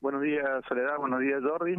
[0.00, 0.96] Buenos días, Soledad.
[0.98, 1.76] Buenos días, Jordi.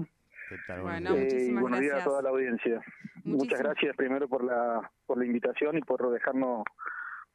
[0.82, 2.80] Bueno, eh, buenos días a toda la audiencia.
[3.24, 6.64] Muchas gracias primero por la por la invitación y por dejarnos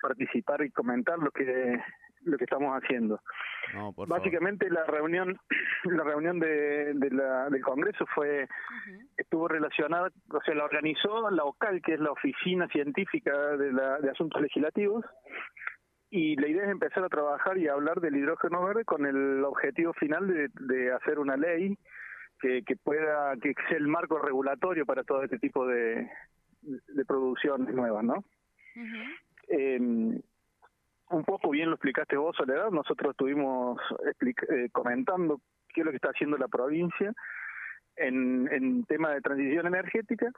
[0.01, 1.81] participar y comentar lo que
[2.25, 3.21] lo que estamos haciendo.
[4.09, 5.39] Básicamente la reunión
[5.85, 8.49] la reunión de, la, del Congreso fue
[9.17, 13.99] estuvo relacionada, o sea, la organizó la OCAL, que es la Oficina Científica de, la,
[13.99, 15.05] de Asuntos Legislativos,
[16.11, 19.45] y la idea es empezar a trabajar y a hablar del hidrógeno verde con el
[19.45, 21.77] objetivo final de, de hacer una ley
[22.41, 26.11] que, que pueda, que sea el marco regulatorio para todo este tipo de,
[26.63, 28.25] de producciones nuevas, ¿no?
[31.11, 32.71] Un poco bien lo explicaste vos, Soledad.
[32.71, 33.81] Nosotros estuvimos
[34.21, 35.41] eh, comentando
[35.73, 37.13] qué es lo que está haciendo la provincia
[37.97, 40.31] en, en tema de transición energética,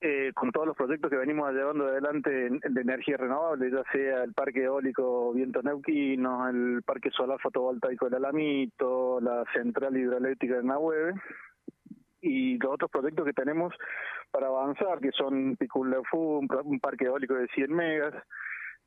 [0.00, 4.32] eh, con todos los proyectos que venimos llevando adelante de energía renovable, ya sea el
[4.32, 11.14] parque eólico Viento Neuquino, el parque solar fotovoltaico del Alamito, la central hidroeléctrica de Nahueve
[12.20, 13.74] y los otros proyectos que tenemos
[14.30, 18.14] para avanzar, que son Piculafú, un parque eólico de 100 megas,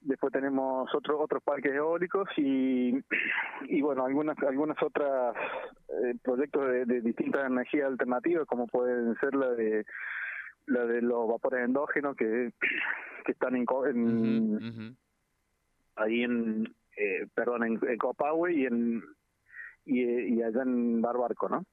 [0.01, 3.03] después tenemos otros otros parques eólicos y,
[3.67, 5.35] y bueno algunas algunas otras
[5.89, 9.85] eh, proyectos de, distintas energías alternativas como pueden ser la de
[10.67, 12.51] la de los vapores endógenos que,
[13.25, 14.97] que están en,
[15.95, 19.03] ahí en eh, perdón en, en Copahue y en
[19.85, 21.65] y, y allá en Barbarco no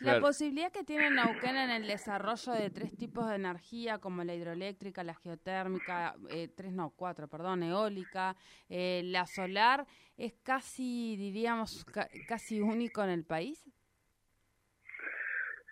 [0.00, 4.34] la posibilidad que tiene Neuquén en el desarrollo de tres tipos de energía, como la
[4.34, 8.36] hidroeléctrica, la geotérmica, eh, tres no, cuatro, perdón, eólica,
[8.68, 9.86] eh, la solar,
[10.16, 11.86] es casi, diríamos,
[12.28, 13.64] casi único en el país.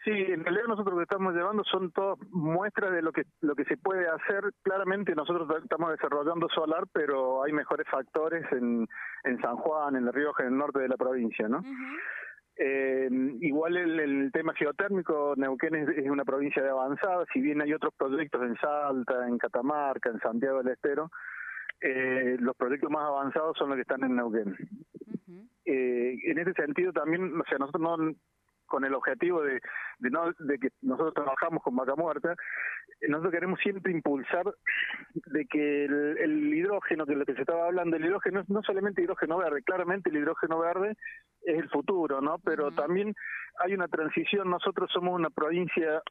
[0.04, 3.54] Sí, en realidad nosotros lo que estamos llevando son todas muestras de lo que lo
[3.54, 4.52] que se puede hacer.
[4.62, 8.86] Claramente nosotros estamos desarrollando solar, pero hay mejores factores en,
[9.24, 11.62] en San Juan, en La Rioja, en el norte de la provincia, ¿no?
[12.56, 13.09] Eh,
[13.41, 18.42] igual el, tema geotérmico, Neuquén es, una provincia de avanzada, si bien hay otros proyectos
[18.42, 21.10] en Salta, en Catamarca, en Santiago del Estero,
[21.81, 24.56] eh, los proyectos más avanzados son los que están en Neuquén.
[25.65, 28.15] eh, en ese sentido también, o sea, nosotros no,
[28.66, 29.60] con el objetivo de,
[29.98, 32.34] de, no, de que nosotros trabajamos con vaca muerta,
[33.00, 34.44] eh, nosotros queremos siempre impulsar
[35.26, 39.03] de que el, el hidrógeno, que lo que se estaba hablando, el hidrógeno no solamente
[39.03, 40.97] hidrógeno verde, claramente el hidrógeno verde
[41.42, 42.38] es el futuro, ¿no?
[42.38, 43.14] Pero también
[43.58, 46.03] hay una transición, nosotros somos una provincia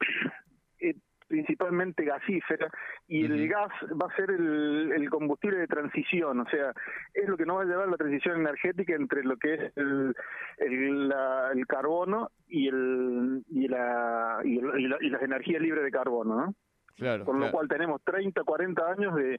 [0.80, 0.94] eh,
[1.34, 2.70] principalmente gasífera
[3.08, 6.72] y el gas va a ser el, el, combustible de transición, o sea,
[7.12, 10.14] es lo que nos va a llevar la transición energética entre lo que es el,
[10.58, 11.12] el,
[11.54, 16.54] el carbono y el y la y, y, las energías libres de carbono, ¿no?
[16.96, 19.36] Claro, Con lo cual tenemos 30, 40 años de,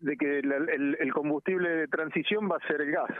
[0.00, 3.10] de que el, el combustible de transición va a ser el gas.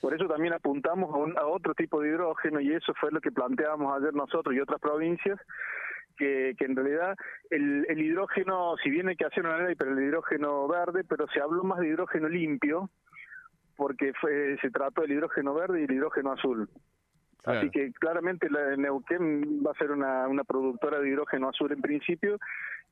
[0.00, 3.96] Por eso también apuntamos a, otro tipo de hidrógeno y eso fue lo que planteábamos
[3.96, 5.40] ayer nosotros y otras provincias,
[6.16, 7.16] que, que en realidad
[7.50, 11.26] el, el, hidrógeno, si bien hay que hacer una ley para el hidrógeno verde, pero
[11.28, 12.90] se habló más de hidrógeno limpio,
[13.76, 16.68] porque fue, se trató del hidrógeno verde y el hidrógeno azul.
[17.44, 21.80] Así que claramente la Neuquén va a ser una, una productora de hidrógeno azul en
[21.80, 22.38] principio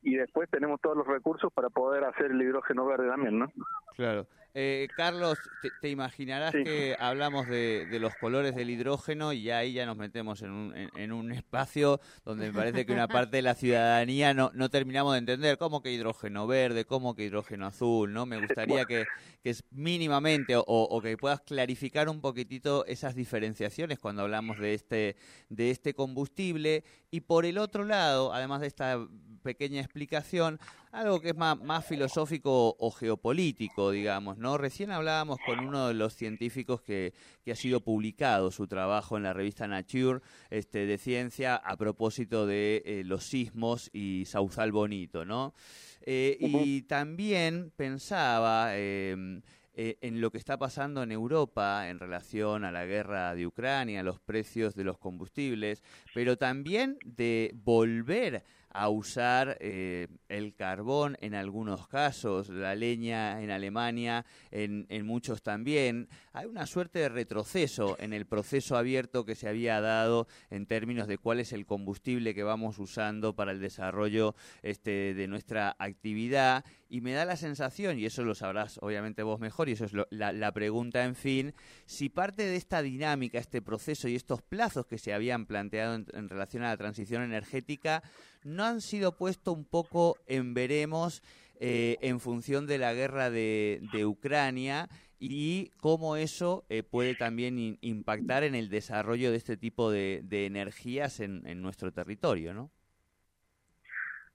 [0.01, 3.53] y después tenemos todos los recursos para poder hacer el hidrógeno verde también, ¿no?
[3.97, 4.27] Claro.
[4.57, 5.37] Eh, Carlos,
[5.81, 10.53] te, imaginarás que hablamos de, los colores del hidrógeno y ahí ya nos metemos en
[10.53, 14.69] un, en, un espacio donde me parece que una parte de la ciudadanía no, no
[14.69, 18.27] terminamos de entender cómo que hidrógeno verde, cómo que hidrógeno azul, ¿no?
[18.27, 19.07] Me gustaría que,
[19.43, 25.17] que mínimamente o, o, que puedas clarificar un poquitito esas diferenciaciones cuando hablamos de este,
[25.49, 26.85] de este combustible.
[27.11, 29.05] Y por el otro lado, además de esta
[29.45, 30.59] pequeña explicación,
[30.91, 34.59] algo que es más, más filosófico o geopolítico, digamos, ¿no?
[34.59, 37.15] Recién hablábamos con uno de los científicos que,
[37.45, 40.21] que ha sido publicado su trabajo en la revista Nature
[40.51, 45.55] este, de ciencia a propósito de eh, los sismos y Sausal Bonito, ¿no?
[46.01, 48.77] Eh, y también pensaba...
[48.77, 49.43] Em,
[49.77, 54.05] eh, en lo que está pasando en Europa en relación a la guerra de Ucrania,
[54.05, 55.83] los precios de los combustibles,
[56.15, 58.45] pero también de volver
[58.75, 65.43] a usar eh, el carbón en algunos casos, la leña en Alemania, en, en, muchos
[65.43, 66.09] también.
[66.33, 71.07] Hay una suerte de retroceso en el proceso abierto que se había dado en términos
[71.07, 76.65] de cuál es el combustible que vamos usando para el desarrollo este, de nuestra actividad.
[76.89, 79.93] Y me da la sensación, y eso lo sabrás obviamente vos mejor, y eso es
[80.11, 81.55] la, la pregunta en fin,
[81.87, 86.29] si parte de esta dinámica, este proceso y estos plazos que se habían planteado en
[86.29, 88.03] relación a la transición energética,
[88.45, 91.23] no han sido puestos un poco en veremos
[91.61, 94.89] eh, en función de la guerra de, Ucrania
[95.19, 101.21] y cómo eso eh, puede también impactar en el desarrollo de este tipo de, energías
[101.21, 102.71] en, nuestro territorio, ¿no?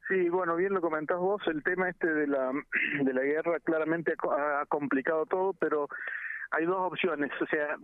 [0.07, 2.51] Sí, bueno, bien lo comentás vos, el tema este de la,
[3.03, 5.87] de la guerra claramente ha complicado todo, pero
[6.49, 7.77] hay dos opciones, o sea,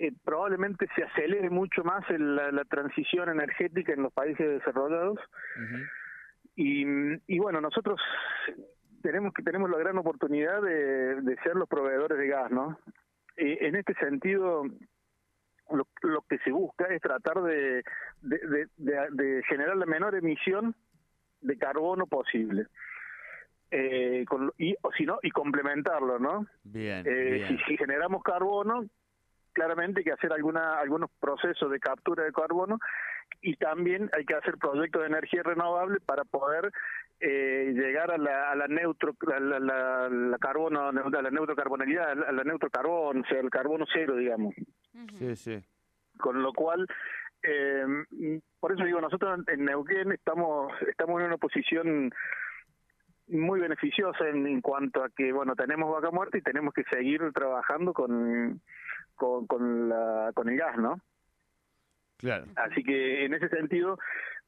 [0.00, 5.18] eh, probablemente se acelere mucho más la, transición energética en los países desarrollados.
[6.56, 6.86] y,
[7.26, 8.00] y, bueno, nosotros
[9.02, 12.78] tenemos que tenemos la gran oportunidad de, ser los proveedores de gas, ¿no?
[13.36, 14.64] en este sentido,
[15.70, 17.82] lo, lo, que se busca es tratar de,
[18.22, 20.74] de, de, generar la menor emisión
[21.42, 22.68] de carbono posible.
[23.70, 28.88] Eh, con, y o si no y complementarlo no bien, eh, Si, si, generamos carbono
[29.60, 32.78] claramente hay que hacer alguna, algunos procesos de captura de carbono
[33.42, 36.72] y también hay que hacer proyectos de energía renovable para poder
[37.20, 42.42] eh, llegar a la, a la neutro la, la, carbono a la neutrocarbonalidad a la
[42.42, 44.54] neutrocarbón o sea el carbono cero digamos.
[45.18, 45.62] Sí sí.
[46.18, 46.86] Con lo cual
[47.42, 47.84] eh,
[48.58, 52.10] por eso digo nosotros en Neuquén estamos estamos en una posición
[53.30, 57.32] muy beneficiosa en, en cuanto a que bueno tenemos vaca muerta y tenemos que seguir
[57.32, 58.60] trabajando con
[59.20, 60.98] con, con, la, con el gas, ¿no?
[62.20, 62.44] Claro.
[62.56, 63.98] Así que en ese sentido,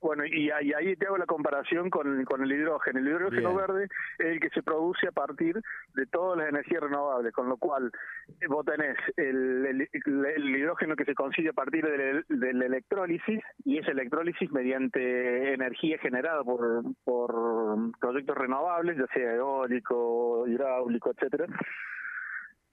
[0.02, 2.98] bueno, y, ahí te hago la comparación con, con el hidrógeno.
[2.98, 3.84] El hidrógeno verde
[4.18, 5.60] es el que se produce a partir
[5.94, 7.92] de todas las energías renovables, con lo cual
[8.40, 13.78] eh, vos tenés el, el, hidrógeno que se consigue a partir del, del, electrólisis, y
[13.78, 21.46] esa electrólisis mediante energía generada por, por proyectos renovables, ya sea eólico, hidráulico, etcétera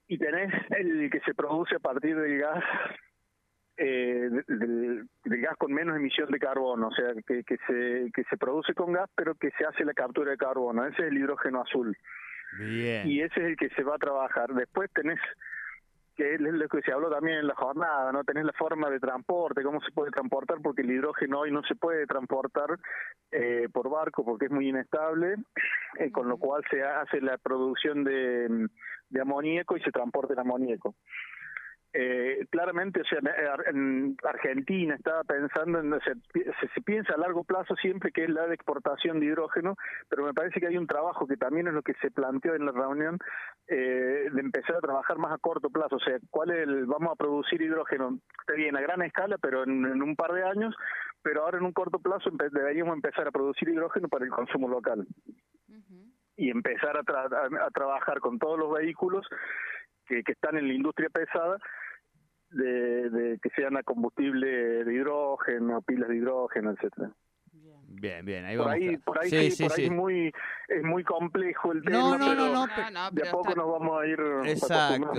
[0.08, 2.64] y tenés el que se produce a partir del gas
[3.82, 8.36] eh, del, gas con menos emisión de carbono, o sea, que, que, se, que se
[8.36, 10.84] produce con gas, pero que se hace la captura de carbono.
[10.84, 11.96] Ese es el hidrógeno azul.
[12.58, 13.08] Bien.
[13.08, 14.52] Y ese es el que se va a trabajar.
[14.52, 15.18] Después tenés,
[16.14, 18.22] que es lo que se habló también en la jornada, ¿no?
[18.22, 21.74] Tenés la forma de transporte, cómo se puede transportar, porque el hidrógeno hoy no se
[21.74, 22.76] puede transportar
[23.30, 25.36] eh, por barco porque es muy inestable,
[25.98, 28.68] eh, con lo cual se hace la producción de
[29.10, 30.94] de amoníaco y se transporta el amoníaco.
[31.92, 33.18] Eh, claramente, o sea,
[33.66, 38.46] en Argentina estaba pensando en, se, se, piensa a largo plazo siempre que es la
[38.46, 39.74] de exportación de hidrógeno,
[40.08, 42.64] pero me parece que hay un trabajo que también es lo que se planteó en
[42.64, 43.18] la reunión,
[43.66, 47.12] eh, de empezar a trabajar más a corto plazo, o sea, cuál es el, vamos
[47.12, 50.76] a producir hidrógeno, está bien, a gran escala, pero en, un par de años,
[51.22, 55.08] pero ahora en un corto plazo deberíamos empezar a producir hidrógeno para el consumo local.
[56.36, 59.26] Y empezar a, a, trabajar con todos los vehículos
[60.10, 61.58] que, que están en la industria pesada
[62.50, 64.48] de, de, que sean a combustible
[64.84, 67.12] de hidrógeno, pilas de hidrógeno, etcétera.
[67.92, 68.80] Bien, bien, ahí por vamos.
[68.80, 70.32] Ahí, por ahí, sí, por ahí es, muy,
[70.68, 74.00] es muy complejo el tema, no, no, pero, no, no, de a poco nos vamos
[74.00, 75.12] a ir Exacto.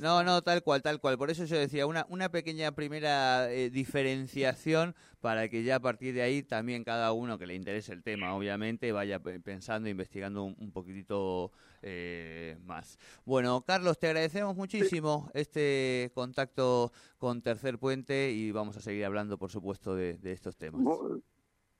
[0.00, 0.22] ¿no?
[0.24, 1.16] no, tal cual, tal cual.
[1.16, 6.12] Por eso yo decía, una, una pequeña primera eh, diferenciación para que ya a partir
[6.12, 10.56] de ahí también cada uno que le interese el tema, obviamente, vaya pensando, investigando un,
[10.58, 11.52] un poquitito
[11.82, 12.98] eh, más.
[13.24, 19.38] Bueno, Carlos, te agradecemos muchísimo este contacto con Tercer Puente y vamos a seguir hablando,
[19.38, 20.80] por supuesto, de, de estos temas.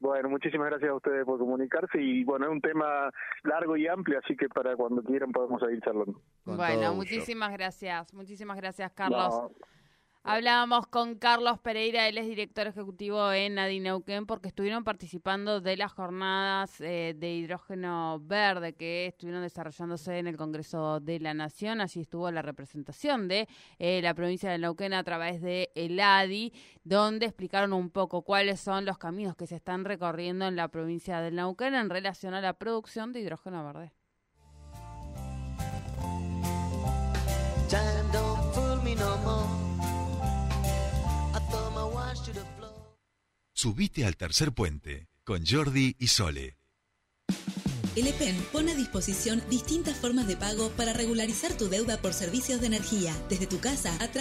[0.03, 3.09] Bueno, muchísimas gracias a ustedes por comunicarse y bueno, es un tema
[3.45, 6.21] largo y amplio, así que para cuando quieran podemos seguir charlando.
[6.45, 9.53] bueno, muchísimas gracias, muchísimas gracias Carlos.
[10.25, 15.91] Hablábamos con Carlos Pereira, él es director ejecutivo en Adineuquén, porque estuvieron participando de las
[15.91, 21.81] jornadas eh, de hidrógeno verde que estuvieron desarrollándose en el Congreso de la Nación.
[21.81, 23.49] Así estuvo la representación de
[23.81, 26.53] eh, la provincia de Neuquén a través de el ADI,
[26.85, 31.21] donde explicaron un poco cuáles son los caminos que se están recorriendo en la provincia
[31.21, 33.93] de Neuquén en relación a la producción de hidrógeno verde.
[43.63, 46.59] Subite al tercer puente con Jordi y Sole.
[47.95, 52.61] El EPEN pone a disposición distintas formas de pago para regularizar tu deuda por servicios
[52.61, 54.13] de energía, desde tu casa a través